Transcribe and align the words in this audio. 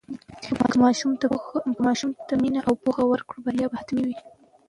که 0.71 0.77
ماشوم 1.85 2.11
ته 2.27 2.33
مینه 2.41 2.61
او 2.67 2.73
پوهه 2.83 3.03
ورکړو، 3.07 3.43
بریا 3.45 3.65
به 3.71 3.75
حتمي 3.79 4.03
وي. 4.07 4.17